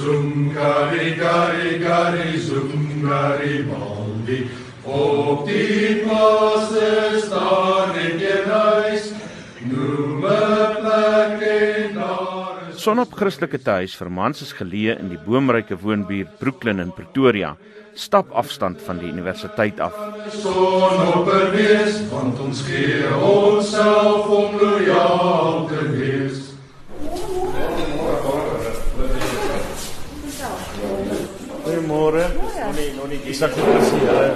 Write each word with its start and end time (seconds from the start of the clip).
Zungari 0.00 1.14
gari 1.20 1.78
gari 1.78 2.38
zungari 2.40 3.56
baldi 3.68 4.38
Op 4.84 5.44
die 5.44 6.00
plasse 6.04 7.20
staan 7.20 7.92
ek 8.00 8.22
in 8.34 8.48
huis 8.48 9.10
Noem 9.68 10.24
'n 10.24 10.72
plek 10.80 11.42
en 11.44 11.94
daar 12.00 12.70
is 12.70 12.80
Sonop 12.80 13.12
Christelike 13.12 13.58
Tuis 13.60 13.92
vir 13.92 14.08
mans 14.08 14.40
is 14.40 14.54
geleë 14.56 14.94
in 15.02 15.10
die 15.12 15.18
boomryke 15.20 15.76
woonbuurt 15.82 16.38
Brooklyn 16.40 16.80
in 16.80 16.92
Pretoria, 16.96 17.50
stap 17.92 18.32
afstand 18.32 18.80
van 18.86 18.96
die 19.02 19.10
universiteit 19.12 19.80
af. 19.84 19.92
son 20.32 20.96
op 21.12 21.28
'n 21.28 21.50
wees 21.52 22.00
want 22.08 22.40
ons 22.40 22.62
gee 22.62 23.04
onsself 23.20 24.24
om 24.28 24.56
lojaal 24.56 25.68
te 25.68 25.80
wees 25.92 26.19
Goeiemôre. 31.80 32.24
Nonnie, 32.60 32.92
nonnie, 32.96 33.18
dis 33.24 33.40
ek 33.42 33.54
sien 33.56 33.64
hulle. 33.64 34.26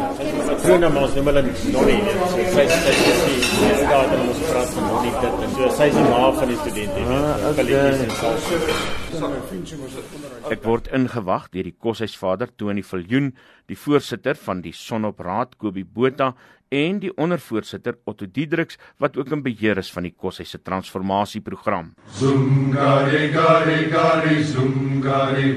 Vroeger 0.64 0.90
maar 0.94 1.02
ons 1.04 1.14
noem 1.18 1.26
hulle 1.28 1.42
nonnie, 1.74 1.98
nee. 2.06 2.14
So 2.32 2.38
sy 2.54 2.64
sy 2.72 2.92
sy 2.96 3.34
sy 3.60 3.84
daar 3.90 4.06
dan 4.08 4.22
ons 4.30 4.40
praat 4.48 4.70
van 4.72 4.84
nonnie 4.88 5.12
dit 5.20 5.34
en 5.44 5.50
so 5.58 5.68
sy 5.76 5.86
is 5.92 5.96
die 5.98 6.06
ma 6.08 6.22
van 6.38 6.48
die 6.54 6.58
studente. 6.62 7.00
Ah, 7.04 7.12
Ek 10.54 10.64
word 10.64 10.88
ingewag 10.96 11.44
deur 11.52 11.68
die 11.68 11.76
koshuisvader 11.84 12.48
Tony 12.58 12.82
Viljoen, 12.84 13.28
die 13.70 13.76
voorsitter 13.78 14.36
van 14.40 14.60
die 14.64 14.72
Sonopraad 14.74 15.58
Kobie 15.60 15.84
Botha 15.84 16.32
en 16.74 16.98
die 17.04 17.12
ondervoorsitter 17.20 18.00
Otto 18.08 18.26
Diedriks 18.26 18.78
wat 18.98 19.16
ook 19.20 19.30
in 19.36 19.44
beheer 19.44 19.78
is 19.78 19.92
van 19.94 20.08
die 20.08 20.14
koshuis 20.16 20.50
se 20.56 20.58
transformasieprogram. 20.64 21.92
Zungari 22.18 23.28
gari 23.36 23.84
gari 23.92 24.40
zungari 24.48 25.54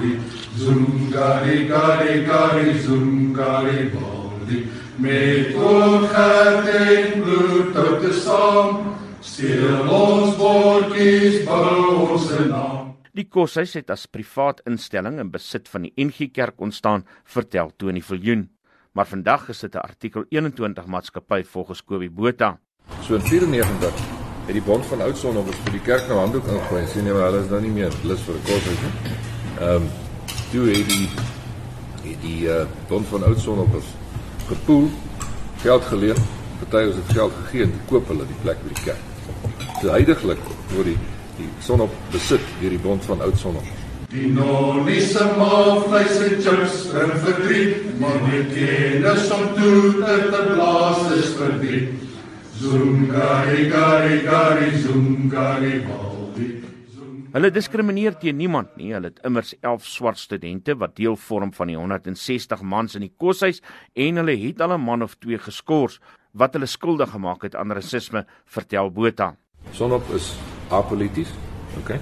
baldi 0.00 0.20
Zungari 0.56 1.68
gari 1.68 2.24
gari 2.24 2.78
zungari 2.80 3.90
baldi 3.92 4.68
Met 4.98 5.54
oogheid 5.54 6.68
en 6.68 7.22
bloed 7.22 7.74
tot 7.74 8.00
te 8.00 8.12
saam 8.12 8.96
Steel 9.20 9.88
ons 9.88 10.36
bordjies 10.36 11.44
bou 11.46 12.12
ons 12.12 12.30
naam 12.48 12.88
Die 13.12 13.26
koshuis 13.28 13.74
het 13.74 13.90
as 13.90 14.06
privaat 14.06 14.62
instelling 14.66 15.18
in 15.20 15.30
besit 15.30 15.68
van 15.68 15.82
die 15.82 15.90
NG 15.98 16.30
Kerk 16.30 16.60
ontstaan, 16.62 17.02
vertel 17.26 17.72
Tony 17.76 18.00
Viljoen. 18.00 18.44
Maar 18.94 19.06
vandag 19.10 19.48
is 19.50 19.60
dit 19.60 19.74
'n 19.74 19.82
artikel 19.82 20.24
21 20.30 20.86
maatskappy 20.86 21.42
volgens 21.42 21.82
Kobie 21.84 22.10
Botha. 22.10 22.58
So 23.02 23.14
in 23.14 23.20
94 23.20 23.94
het 24.46 24.54
die 24.54 24.62
bond 24.62 24.86
van 24.86 25.00
Oudson 25.00 25.36
op 25.36 25.54
vir 25.54 25.72
die 25.72 25.80
kerk 25.80 26.06
nou 26.08 26.18
handdoek 26.18 26.46
ingooi. 26.46 26.86
Sien 26.86 27.04
jy 27.04 27.12
maar 27.12 27.30
hulle 27.30 27.42
is 27.42 27.50
nou 27.50 27.60
nie 27.60 27.70
meer 27.70 27.92
lus 28.04 28.20
vir 28.20 28.34
'n 28.34 28.42
koshuis 28.42 28.80
nie. 28.82 29.29
Ehm 29.60 29.74
um, 29.74 29.88
toe 30.50 30.68
het 30.68 30.88
die 30.88 31.08
het 32.02 32.20
die 32.20 32.42
uh, 32.48 32.62
bond 32.88 33.06
van 33.08 33.24
Oudson 33.24 33.58
op 33.58 33.74
is 33.76 33.88
gepoel 34.48 34.90
geld 35.60 35.84
geleen. 35.84 36.16
Party 36.58 36.86
het 36.86 37.12
geld 37.12 37.32
gegee 37.42 37.62
en 37.62 37.72
koop 37.88 38.08
hulle 38.08 38.24
die 38.26 38.38
plek 38.42 38.62
by 38.62 38.72
die 38.74 38.84
kerk. 38.84 39.02
So 39.82 39.90
heidaglik 39.92 40.40
word 40.72 40.88
die 40.88 40.96
die 41.36 41.48
son 41.64 41.84
op 41.84 41.92
besit 42.12 42.46
deur 42.60 42.72
die 42.72 42.80
bond 42.80 43.04
van 43.04 43.20
Oudson. 43.20 43.58
Die 44.10 44.32
nonnie 44.32 45.00
se 45.00 45.26
maag 45.36 45.84
vleis 45.88 46.16
en 46.24 46.40
chips 46.42 46.78
in 47.02 47.12
verdriet 47.24 47.98
Maar 48.00 48.16
die 48.30 48.44
kennis 48.54 49.28
om 49.36 49.44
toe 49.58 49.92
te 50.00 50.40
blaas 50.54 51.04
is 51.18 51.34
verdriet 51.36 51.92
Zungari 52.60 53.68
gari 53.70 54.22
gari 54.24 54.72
zungari 54.82 55.74
baldi 55.84 56.19
Hulle 57.30 57.52
diskrimineer 57.54 58.16
teen 58.18 58.40
niemand 58.40 58.72
nie. 58.74 58.88
Hulle 58.90 59.12
het 59.12 59.20
immers 59.26 59.52
11 59.62 59.84
swart 59.86 60.18
studente 60.18 60.74
wat 60.74 60.96
deel 60.98 61.14
vorm 61.14 61.52
van 61.54 61.68
die 61.70 61.76
160 61.78 62.62
mans 62.66 62.96
in 62.98 63.04
die 63.04 63.12
koshuis 63.22 63.60
en 63.94 64.18
hulle 64.18 64.34
het 64.40 64.60
al 64.60 64.72
'n 64.74 64.82
man 64.82 65.02
of 65.02 65.14
twee 65.14 65.38
geskort 65.38 66.00
wat 66.32 66.54
hulle 66.54 66.66
skuldig 66.66 67.10
gemaak 67.10 67.42
het 67.42 67.54
aan 67.54 67.72
rasisme, 67.72 68.26
vertel 68.44 68.90
Botha. 68.90 69.36
Sonop 69.72 70.10
is 70.14 70.34
apolities. 70.70 71.30
OK. 71.78 71.98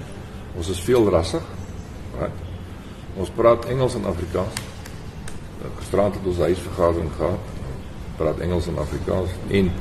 Ons 0.55 0.69
is 0.69 0.81
veel 0.81 1.09
rassig. 1.09 1.43
Right? 2.19 2.37
Ons 3.15 3.29
praat 3.29 3.65
Engels 3.65 3.95
en 3.95 4.05
Afrikaans. 4.05 4.53
Gisterand 5.77 6.15
het 6.15 6.25
ons 6.25 6.37
huisvergadering 6.37 7.11
gehad. 7.11 7.39
Praat 8.17 8.39
Engels 8.39 8.67
en 8.67 8.77
Afrikaans 8.77 9.29
en 9.49 9.71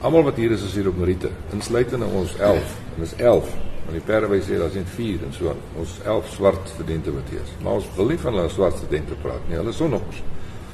almal 0.00 0.22
wat 0.22 0.36
hier 0.36 0.50
is 0.50 0.62
is 0.62 0.74
hier 0.74 0.88
op 0.88 0.96
Merite, 0.96 1.30
insluitende 1.52 2.06
ons 2.06 2.36
11. 2.36 2.76
En 2.94 3.00
dis 3.00 3.14
11. 3.16 3.63
Want 3.84 4.06
die 4.06 4.40
sê 4.42 4.58
daar's 4.58 4.74
net 4.74 4.88
4 4.88 5.26
en 5.26 5.32
so 5.32 5.48
aan. 5.48 5.60
Ons 5.78 5.98
11 6.04 6.30
swart 6.32 6.68
studente 6.74 7.12
wat 7.12 7.28
hier 7.30 7.40
is. 7.40 7.52
Maar 7.62 7.72
ons 7.72 7.90
wil 7.96 8.06
nie 8.06 8.18
van 8.18 8.34
hulle 8.34 8.48
swart 8.48 8.76
studente 8.76 9.14
praat 9.22 9.48
nie. 9.48 9.56
Hulle 9.56 9.70
is 9.70 9.76
sonoppers. 9.76 10.22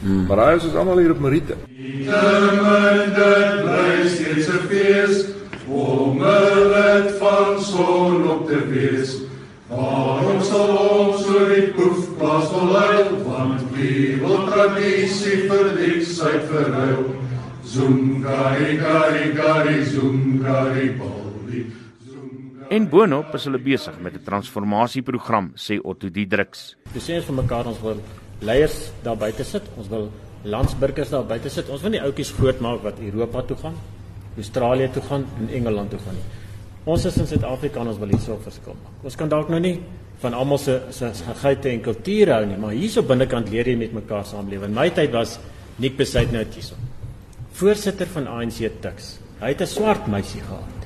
Hmm. 0.00 0.26
Maar 0.26 0.38
hy 0.46 0.54
is 0.56 0.74
almal 0.74 0.98
hier 1.02 1.10
op 1.10 1.20
Merite. 1.20 1.56
Dit 1.66 2.06
bly 3.64 4.08
steeds 4.08 4.48
'n 4.48 4.62
fees 4.68 5.24
Om 5.70 6.18
lid 6.18 7.12
van 7.18 7.62
son 7.62 8.30
op 8.30 8.48
te 8.48 8.58
wees 8.68 9.16
Waarom 9.68 10.40
sal 10.42 10.76
ons 10.76 11.22
so 11.24 11.44
die 11.46 11.68
poef 11.76 12.08
plaas 12.18 12.48
vol 12.50 12.74
huil 12.74 13.12
Want 13.26 13.62
wie 13.76 14.16
wil 14.18 14.48
tradisie 14.50 15.44
vir 15.46 15.70
niksheid 15.76 16.48
verruil 16.50 17.04
Zungari 17.62 18.76
gari 18.80 19.30
gari 19.36 19.84
zungari 19.84 20.90
baldi 20.98 21.66
En 22.70 22.84
boonop 22.86 23.32
is 23.34 23.48
hulle 23.48 23.58
besig 23.58 23.96
met 23.98 24.14
'n 24.14 24.22
transformasieprogram, 24.22 25.52
sê 25.56 25.80
Otto 25.82 26.08
Diedriks. 26.08 26.76
Dis 26.92 27.02
sê 27.08 27.16
ons 27.16 27.24
vir 27.24 27.34
mekaar 27.34 27.66
ons 27.66 27.80
wil 27.82 27.98
leiers 28.40 28.92
daar 29.02 29.16
buite 29.16 29.44
sit. 29.44 29.62
Ons 29.76 29.88
wil 29.88 30.10
landsburgers 30.44 31.10
daar 31.10 31.24
buite 31.24 31.50
sit. 31.50 31.68
Ons 31.68 31.82
wil 31.82 31.90
nie 31.90 32.00
outjies 32.00 32.30
grootmaak 32.30 32.82
wat 32.82 32.98
Europa 33.00 33.42
toe 33.42 33.56
gaan, 33.56 33.74
Australië 34.36 34.88
toe 34.92 35.02
gaan 35.02 35.26
en 35.38 35.48
Engeland 35.48 35.90
toe 35.90 35.98
gaan 35.98 36.14
nie. 36.14 36.22
Ons 36.84 37.04
is 37.04 37.16
in 37.16 37.26
Suid-Afrika 37.26 37.80
en 37.80 37.88
ons 37.88 37.98
wil 37.98 38.08
hierso 38.08 38.38
verskil 38.38 38.76
maak. 38.84 39.04
Ons 39.04 39.16
kan 39.16 39.28
dalk 39.28 39.48
nou 39.48 39.60
nie 39.60 39.80
van 40.20 40.34
almal 40.34 40.58
se 40.58 40.80
se 40.90 41.12
geite 41.42 41.68
en 41.68 41.80
kulture 41.80 42.32
hou 42.32 42.46
nie, 42.46 42.56
maar 42.56 42.70
hierso 42.70 43.02
binnekant 43.02 43.50
leer 43.50 43.66
jy 43.66 43.76
met 43.76 43.92
mekaar 43.92 44.24
saamlewe. 44.24 44.64
In 44.64 44.74
my 44.74 44.90
tyd 44.90 45.10
was 45.12 45.40
Nick 45.78 45.96
Besuit 45.96 46.32
nou 46.32 46.44
hierso. 46.44 46.74
Voorsitter 47.52 48.06
van 48.06 48.26
ANC 48.26 48.70
Tuks. 48.80 49.18
Hy 49.40 49.48
het 49.48 49.60
'n 49.60 49.66
swart 49.66 50.06
meisie 50.06 50.40
gehad. 50.40 50.79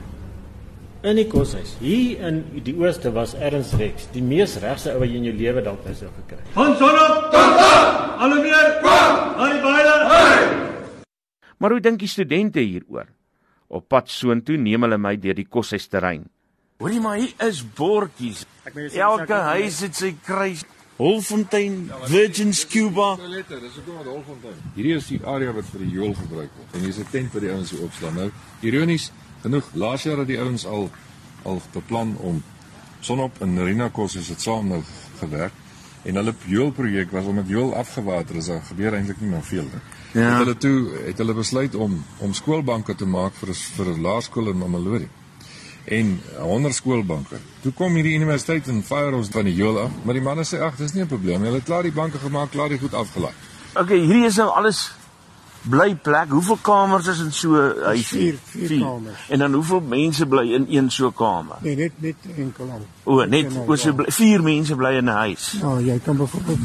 In 1.05 1.19
die 1.21 1.27
koshuis. 1.29 1.75
Hier 1.85 2.21
in 2.25 2.39
die 2.65 2.73
ooste 2.81 3.11
was 3.13 3.35
Ernst 3.37 3.75
Rex, 3.77 4.07
die 4.15 4.23
mees 4.25 4.55
regse 4.63 4.95
ou 4.95 5.03
wat 5.03 5.11
jy 5.11 5.19
in 5.21 5.27
jou 5.29 5.35
lewe 5.37 5.61
dalk 5.67 5.83
nou 5.85 5.93
sou 5.99 6.09
gekry. 6.15 6.39
Van 6.55 6.71
sonop 6.81 7.27
tot 7.35 7.59
aan. 7.61 7.99
Alle 8.25 8.39
meer. 8.41 8.71
Kom. 8.81 9.19
Aan 9.37 9.51
die 9.53 9.61
baie. 9.61 9.91
Hey. 10.09 11.03
Maar 11.61 11.75
hoe 11.77 11.83
dink 11.85 12.01
die 12.01 12.09
studente 12.09 12.65
hieroor? 12.65 13.11
Op 13.69 13.85
pad 13.93 14.09
soontoe 14.09 14.57
neem 14.57 14.87
hulle 14.87 14.97
my 14.97 15.13
deur 15.21 15.37
die 15.37 15.45
koshuisterrein. 15.45 16.25
Hoorie 16.81 17.03
maar 17.05 17.21
hier 17.21 17.35
is 17.51 17.61
bordjies. 17.77 18.47
Elke 18.97 19.43
huis 19.51 19.83
het 19.85 20.01
sy 20.01 20.15
kruis. 20.25 20.65
Holfontein, 20.95 21.91
Virgin 22.07 22.53
Scuba. 22.55 23.17
Toilette, 23.19 23.59
dis 23.59 23.77
hoekom 23.81 23.97
wat 23.99 24.09
Holfontein. 24.09 24.61
Hierdie 24.77 24.97
is 24.97 25.09
die 25.11 25.19
area 25.27 25.53
wat 25.53 25.67
vir 25.73 25.83
die 25.83 25.91
joel 25.99 26.15
gebruik 26.17 26.53
word. 26.55 26.77
En 26.79 26.85
hier's 26.87 27.01
'n 27.03 27.11
tent 27.11 27.33
vir 27.35 27.41
die 27.45 27.51
ouens 27.51 27.71
hier 27.75 27.83
opslaan. 27.83 28.15
Nou, 28.15 28.31
ironies 28.63 29.11
genoeg, 29.45 29.69
laas 29.73 30.07
jaar 30.07 30.23
het 30.23 30.31
die 30.31 30.41
ouens 30.41 30.67
al 30.67 30.89
al 31.45 31.61
beplan 31.75 32.15
om 32.25 32.41
sonop 33.05 33.43
en 33.45 33.53
Marina 33.53 33.91
Kos 33.93 34.17
is 34.17 34.31
dit 34.33 34.41
saam 34.41 34.71
nou 34.73 34.81
gewerk. 35.19 35.53
En 36.05 36.21
hulle 36.21 36.35
joelprojek 36.49 37.13
was 37.13 37.29
om 37.29 37.37
dit 37.41 37.53
joel 37.53 37.75
afgewater 37.77 38.37
is. 38.41 38.49
Daar 38.53 38.65
gebeur 38.65 38.97
eintlik 38.97 39.21
nie 39.21 39.31
meer 39.33 39.45
veel 39.45 39.69
nie. 39.69 39.83
Ja. 40.15 40.31
Het 40.31 40.39
hulle 40.45 40.57
toe 40.61 40.79
het 41.09 41.21
hulle 41.21 41.37
besluit 41.37 41.75
om 41.75 41.99
om 42.25 42.33
skoolbanke 42.37 42.97
te 42.97 43.09
maak 43.09 43.37
vir 43.41 43.55
vir 43.77 43.93
'n 43.93 44.01
laerskool 44.01 44.49
in 44.53 44.59
Mamelodi 44.59 45.09
en 45.85 46.21
100 46.39 46.75
skoolbanke. 46.75 47.37
Toe 47.61 47.73
kom 47.73 47.95
hierdie 47.95 48.15
universiteit 48.17 48.69
en 48.69 48.83
fire 48.83 49.17
ons 49.17 49.29
van 49.29 49.45
die 49.45 49.55
joel 49.55 49.81
af, 49.81 49.91
maar 50.05 50.15
die 50.15 50.23
manne 50.23 50.45
sê 50.49 50.61
ag, 50.61 50.77
dis 50.77 50.95
nie 50.95 51.03
'n 51.03 51.09
probleem 51.09 51.41
nie. 51.41 51.49
Hulle 51.51 51.61
het 51.61 51.69
klaar 51.69 51.83
die 51.83 51.93
banke 51.93 52.19
gemaak, 52.19 52.51
klaar 52.51 52.69
die 52.69 52.79
goed 52.79 52.95
afgelaai. 52.95 53.33
Okay, 53.75 53.99
hierdie 53.99 54.25
is 54.25 54.37
nou 54.37 54.49
alles 54.49 54.93
bly 55.71 55.95
plek. 55.97 56.29
Hoeveel 56.29 56.59
kamers 56.63 57.07
is 57.07 57.21
in 57.21 57.33
so 57.33 57.55
'n 57.57 57.85
huis? 57.85 58.07
Vier, 58.07 58.37
vier 58.45 58.81
kamers. 58.81 59.29
En 59.29 59.39
dan 59.39 59.53
hoeveel 59.53 59.81
mense 59.81 60.27
bly 60.27 60.53
in 60.53 60.67
een 60.69 60.91
so 60.91 61.11
kamer? 61.11 61.57
Nee, 61.61 61.77
net 61.77 61.93
net 61.97 62.17
enkel 62.37 62.71
aan. 62.71 62.85
O, 63.05 63.25
net 63.25 63.47
o, 63.67 63.77
so 63.77 63.93
bly, 63.93 64.07
vier 64.09 64.43
mense 64.43 64.77
bly 64.77 64.97
in 64.97 65.05
'n 65.05 65.17
huis. 65.17 65.57
Ja, 65.61 65.79
jy 65.79 65.99
kan 66.05 66.17
byvoorbeeld 66.17 66.59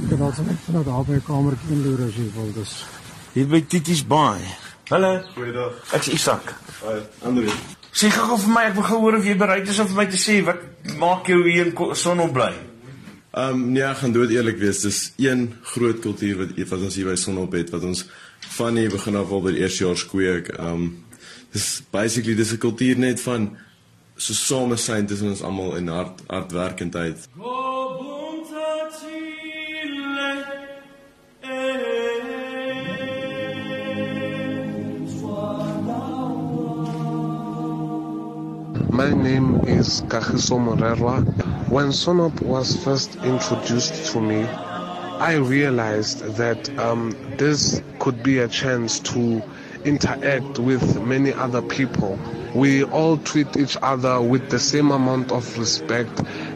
jy 0.00 0.08
kan 0.08 0.20
also 0.20 0.42
net 0.42 0.56
van 0.64 0.82
daar 0.82 1.04
by 1.04 1.12
'n 1.12 1.22
kamertjie 1.22 1.70
inloer 1.70 2.06
as 2.06 2.14
jy 2.14 2.30
wil. 2.34 2.52
Dis 2.54 2.84
Hier 3.32 3.46
by 3.46 3.60
Tities 3.62 4.06
Baai. 4.06 4.40
Hallo. 4.90 5.20
Goeiedag. 5.34 5.92
Ek's 5.94 6.08
Isak. 6.08 6.54
Hi, 6.82 6.98
Andre. 7.22 7.52
Sê 7.94 8.10
gou 8.10 8.38
vir 8.38 8.50
my, 8.50 8.64
ek 8.70 8.74
wil 8.74 8.82
gehoor 8.88 9.16
of 9.18 9.24
jy 9.24 9.36
bereid 9.38 9.68
is 9.68 9.78
om 9.78 9.86
vir 9.86 9.96
my 9.96 10.06
te 10.10 10.18
sê 10.18 10.40
wat 10.46 10.58
maak 10.98 11.30
jou 11.30 11.38
hier 11.46 11.66
in 11.70 11.94
Sonop 11.94 12.32
bly? 12.34 12.50
Ehm 13.30 13.52
um, 13.54 13.66
nee, 13.72 13.82
ek 13.86 14.00
gaan 14.02 14.12
dood 14.12 14.32
eerlik 14.34 14.56
wees. 14.58 14.80
Dis 14.82 15.12
een 15.22 15.52
groot 15.62 16.00
kultuur 16.02 16.38
wat 16.40 16.56
wat 16.72 16.80
ons 16.82 16.96
hier 16.98 17.06
by 17.06 17.14
Sonop 17.14 17.52
het 17.54 17.68
wat 17.70 17.84
ons 17.86 18.02
van 18.56 18.74
die 18.74 18.88
begin 18.90 19.18
af 19.20 19.30
al 19.30 19.44
by 19.44 19.52
die 19.54 19.62
eerste 19.62 19.84
jaar 19.84 20.00
skweek. 20.00 20.50
Ehm 20.56 20.72
um, 20.74 20.88
dis 21.54 21.68
basically 21.94 22.34
dis 22.34 22.52
'n 22.52 22.58
kultuur 22.58 22.98
net 22.98 23.20
van 23.22 23.56
so 24.16 24.34
same 24.34 24.76
syn 24.76 25.06
tussen 25.06 25.30
ons 25.30 25.42
almal 25.42 25.76
en 25.76 25.88
hard 25.88 26.22
hardwerkendheid. 26.26 27.28
My 38.90 39.14
name 39.14 39.62
is 39.66 40.02
Kagiso 40.08 40.58
Morerwa. 40.58 41.24
When 41.70 41.90
Sonop 41.92 42.42
was 42.42 42.82
first 42.82 43.14
introduced 43.22 44.06
to 44.10 44.20
me, 44.20 44.42
I 44.42 45.34
realized 45.36 46.18
that 46.34 46.68
um, 46.80 47.14
this 47.36 47.80
could 48.00 48.24
be 48.24 48.38
a 48.38 48.48
chance 48.48 48.98
to 49.14 49.40
interact 49.84 50.58
with 50.58 51.00
many 51.00 51.32
other 51.32 51.62
people. 51.62 52.18
We 52.56 52.82
all 52.82 53.18
treat 53.18 53.56
each 53.56 53.76
other 53.82 54.20
with 54.20 54.50
the 54.50 54.58
same 54.58 54.90
amount 54.90 55.30
of 55.30 55.56
respect 55.60 56.10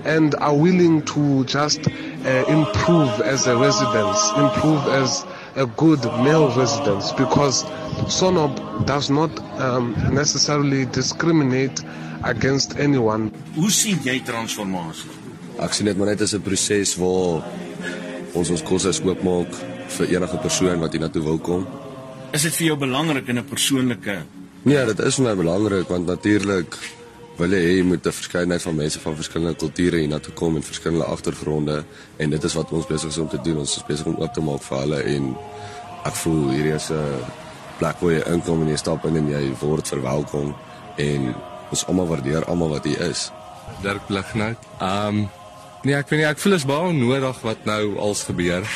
and 0.04 0.34
are 0.34 0.56
willing 0.56 1.02
to 1.02 1.44
just 1.44 1.86
uh, 1.86 2.44
improve 2.48 3.20
as 3.20 3.46
a 3.46 3.56
residence, 3.56 4.30
improve 4.36 4.84
as 4.88 5.24
a 5.54 5.66
good 5.66 6.02
male 6.24 6.50
residence 6.56 7.12
because 7.12 7.62
Sonop 8.10 8.84
does 8.86 9.10
not 9.10 9.30
um, 9.60 9.94
necessarily 10.12 10.86
discriminate 10.86 11.84
against 12.24 12.78
anyone. 12.78 13.30
Hoe 13.54 13.70
sien 13.70 14.00
jy 14.04 14.20
transformasie? 14.24 15.10
Ek 15.62 15.72
sien 15.76 15.86
dit 15.86 15.96
maar 15.96 16.12
net 16.12 16.20
as 16.20 16.34
'n 16.34 16.42
proses 16.42 16.96
waar 16.96 17.44
ons 18.34 18.50
ons 18.50 18.62
kos 18.62 18.86
as 18.86 19.00
oopmaak 19.00 19.52
vir 19.96 20.06
enige 20.16 20.38
persoon 20.38 20.80
wat 20.80 20.92
hiernatoe 20.92 21.22
wil 21.22 21.38
kom. 21.38 21.66
Is 22.32 22.42
dit 22.42 22.54
vir 22.54 22.66
jou 22.66 22.76
belangrik 22.76 23.28
in 23.28 23.38
'n 23.38 23.44
persoonlike 23.44 24.24
Nee, 24.64 24.84
dit 24.86 25.00
is 25.04 25.16
vir 25.18 25.24
my 25.26 25.34
belangrik 25.36 25.88
want 25.88 26.06
natuurlik 26.06 26.76
wil 27.36 27.52
jy 27.52 27.58
hê 27.60 27.72
jy 27.76 27.82
moet 27.84 28.06
'n 28.06 28.12
verskeidenheid 28.12 28.62
van 28.62 28.74
mense 28.74 29.00
van 29.00 29.16
verskillende 29.16 29.54
kulture 29.54 29.98
hiernatoe 29.98 30.32
kom 30.32 30.56
en 30.56 30.62
verskillende 30.62 31.04
agtergronde 31.04 31.84
en 32.16 32.30
dit 32.30 32.44
is 32.44 32.54
wat 32.54 32.72
ons 32.72 32.86
besig 32.86 33.10
is 33.10 33.18
om 33.18 33.28
te 33.28 33.40
doen. 33.44 33.58
Ons 33.58 33.76
is 33.76 33.84
besig 33.84 34.06
om 34.06 34.16
oop 34.16 34.34
te 34.34 34.40
maak 34.40 34.62
vir 34.62 34.78
hulle 34.78 35.02
en 35.02 35.36
ek 36.04 36.14
voel 36.14 36.50
hierdie 36.50 36.74
is 36.74 36.90
'n 36.90 37.20
plek 37.78 38.00
waar 38.00 38.12
jy 38.12 38.22
inkom 38.32 38.62
en 38.62 38.68
jy 38.68 38.76
stap 38.76 39.04
in 39.04 39.16
en 39.16 39.28
jy 39.28 39.52
word 39.60 39.88
verwelkom 39.88 40.54
en 40.96 41.34
ons 41.70 41.86
almal 41.86 42.10
waardeer 42.10 42.44
almal 42.44 42.74
wat 42.76 42.84
hier 42.84 43.00
is. 43.00 43.30
Dirk 43.82 44.06
Blighnout. 44.06 44.58
Ehm 44.80 45.06
um, 45.06 45.28
nee, 45.84 45.94
ek 45.94 46.08
weet 46.08 46.20
nie 46.20 46.28
ek 46.28 46.40
voel 46.40 46.56
is 46.56 46.66
baie 46.68 46.92
nodig 46.96 47.40
wat 47.44 47.64
nou 47.68 47.98
als 47.98 48.24
gebeur. 48.28 48.68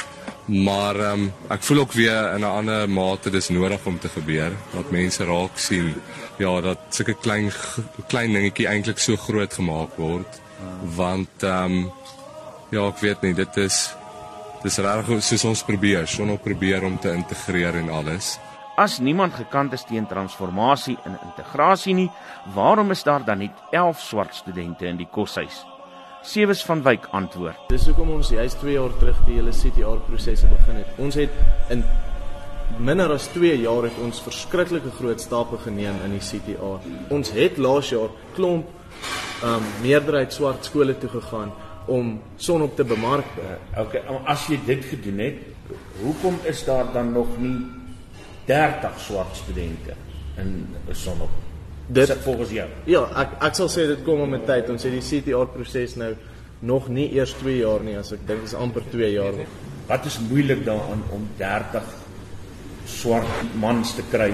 Maar 0.48 0.96
ehm 0.96 1.28
um, 1.28 1.32
ek 1.52 1.62
voel 1.62 1.84
ook 1.84 1.92
weer 1.92 2.32
in 2.34 2.40
'n 2.40 2.54
ander 2.60 2.88
mate 2.88 3.30
dis 3.30 3.48
nodig 3.48 3.84
om 3.84 3.98
te 3.98 4.08
gebeur 4.08 4.52
dat 4.72 4.90
mense 4.90 5.24
raak 5.24 5.58
sien 5.58 5.94
ja 6.38 6.60
dat 6.60 6.78
sulke 6.88 7.14
klein 7.14 7.52
klein 8.08 8.32
dingetjie 8.32 8.66
eintlik 8.66 8.98
so 8.98 9.16
groot 9.16 9.54
gemaak 9.54 9.96
word 9.96 10.40
want 10.96 11.42
ehm 11.42 11.64
um, 11.64 11.92
ja 12.70 12.86
ek 12.88 13.00
weet 13.00 13.22
nie 13.22 13.34
dit 13.34 13.56
is 13.56 13.90
dis 14.62 14.78
regtig 14.78 15.22
soos 15.24 15.44
ons 15.44 15.62
probeer 15.62 16.06
op 16.30 16.42
probeer 16.42 16.84
om 16.84 16.98
te 16.98 17.12
integreer 17.12 17.74
en 17.74 17.90
alles 17.90 18.38
As 18.78 19.00
niemand 19.02 19.34
gekant 19.34 19.72
is 19.74 19.82
teen 19.82 20.04
transformasie 20.06 20.94
en 21.02 21.16
integrasie 21.26 21.96
nie, 21.98 22.10
waarom 22.54 22.92
is 22.94 23.00
daar 23.02 23.24
dan 23.26 23.40
net 23.42 23.62
11 23.74 23.98
swart 23.98 24.36
studente 24.38 24.86
in 24.86 25.00
die 25.00 25.08
koshuis? 25.10 25.64
Sewes 26.22 26.62
van 26.62 26.84
Wyk 26.86 27.08
antwoord. 27.10 27.64
Dis 27.72 27.88
hoekom 27.90 28.12
ons 28.14 28.30
juis 28.30 28.54
2 28.60 28.76
jaar 28.76 28.94
terug 29.00 29.18
die 29.26 29.34
hele 29.40 29.50
CTR 29.50 29.98
prosesse 30.06 30.46
begin 30.52 30.78
het. 30.78 30.92
Ons 31.02 31.18
het 31.18 31.34
in 31.74 31.82
minder 32.78 33.10
as 33.16 33.26
2 33.34 33.56
jaar 33.64 33.88
het 33.88 33.98
ons 34.04 34.22
verskriklike 34.22 34.92
groot 35.00 35.26
stappe 35.26 35.58
geneem 35.64 35.98
in 36.06 36.14
die 36.14 36.22
CTR. 36.22 36.78
Ons 37.10 37.34
het 37.34 37.58
laas 37.58 37.90
jaar 37.90 38.14
klomp 38.38 38.70
um 39.48 39.66
meerderheid 39.82 40.30
swart 40.34 40.70
skole 40.70 40.94
toe 41.02 41.10
gegaan 41.16 41.50
om 41.90 42.14
sonop 42.36 42.78
te 42.78 42.86
bemark. 42.86 43.26
Okay, 43.74 44.06
as 44.22 44.46
jy 44.46 44.60
dit 44.70 44.86
gedoen 44.86 45.18
het, 45.26 45.42
hoekom 45.98 46.38
is 46.46 46.62
daar 46.68 46.94
dan 46.94 47.10
nog 47.16 47.34
nie 47.42 47.56
30 48.48 49.00
swart 49.04 49.36
studente 49.36 49.94
in 50.40 50.66
sonop? 50.96 51.30
Dit 51.88 52.08
is 52.08 52.16
volgens 52.24 52.50
jou. 52.52 52.66
Ja, 52.88 53.04
ek 53.22 53.38
ek 53.48 53.56
sal 53.56 53.70
sê 53.72 53.86
dit 53.88 54.02
kom 54.04 54.24
met 54.28 54.44
tyd. 54.48 54.68
Ons 54.72 54.84
het 54.84 54.92
die 54.92 55.04
CTR 55.04 55.48
proses 55.52 55.96
nou 56.00 56.12
nog 56.60 56.88
nie 56.92 57.06
eers 57.14 57.32
2 57.38 57.60
jaar 57.60 57.84
nie, 57.86 57.96
as 57.96 58.12
ek 58.12 58.26
dink 58.28 58.44
is 58.48 58.56
amper 58.58 58.84
2 58.92 59.12
jaar. 59.14 59.38
Wat 59.88 60.08
is 60.08 60.18
moeilik 60.28 60.64
daaraan 60.66 61.04
om 61.14 61.28
30 61.38 61.92
swart 62.88 63.54
mans 63.60 63.94
te 63.96 64.04
kry 64.10 64.32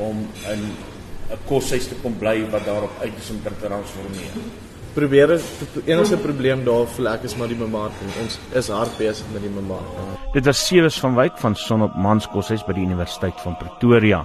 om 0.00 0.24
in 0.52 0.62
'n 1.32 1.42
koshuis 1.48 1.88
te 1.88 1.96
kom 2.02 2.16
bly 2.18 2.44
wat 2.50 2.64
daarop 2.64 2.92
uit 3.00 3.12
is 3.18 3.30
om 3.30 3.42
te 3.42 3.50
transformeer? 3.60 4.65
Probeer 4.96 5.28
die 5.28 5.82
enigste 5.90 6.16
probleem 6.16 6.62
daar 6.64 6.86
vir 6.88 7.10
ek 7.10 7.26
is 7.28 7.34
maar 7.36 7.50
die 7.52 7.58
bemarking. 7.58 8.12
Ons 8.22 8.38
is 8.56 8.70
hard 8.72 8.94
besig 8.96 9.28
met 9.34 9.44
die 9.44 9.52
bemarking. 9.52 10.14
Dit 10.32 10.48
was 10.48 10.62
Sewes 10.64 10.96
van 11.02 11.18
Wyk 11.18 11.36
van 11.42 11.56
Sonop 11.60 11.98
Mans 12.00 12.24
Koshuis 12.32 12.64
by 12.64 12.72
die 12.78 12.86
Universiteit 12.86 13.36
van 13.44 13.58
Pretoria. 13.60 14.22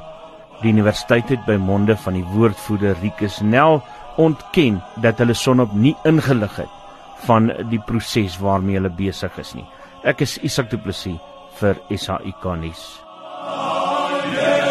Die 0.62 0.72
universiteit 0.72 1.28
het 1.34 1.44
by 1.44 1.58
monde 1.60 1.98
van 2.06 2.16
die 2.16 2.24
woordvoerder 2.32 2.96
Rikus 3.04 3.42
Nel 3.44 3.82
ontken 4.22 4.80
dat 5.04 5.20
hulle 5.20 5.36
Sonop 5.36 5.76
nie 5.76 5.96
ingelig 6.08 6.56
het 6.64 6.80
van 7.28 7.52
die 7.68 7.84
proses 7.92 8.40
waarmee 8.40 8.80
hulle 8.80 8.96
besig 8.96 9.36
is 9.44 9.52
nie. 9.60 9.68
Ek 10.08 10.24
is 10.24 10.40
Isak 10.40 10.72
Du 10.72 10.80
Plessis 10.80 11.20
vir 11.60 11.84
SAIK 11.92 12.48
nuus. 12.64 12.88
Oh, 13.44 14.24
yeah. 14.32 14.71